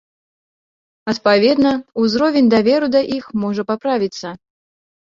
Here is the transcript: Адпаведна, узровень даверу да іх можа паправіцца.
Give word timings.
Адпаведна, 1.13 1.71
узровень 2.05 2.51
даверу 2.55 2.87
да 2.99 3.07
іх 3.21 3.25
можа 3.45 3.61
паправіцца. 3.75 4.39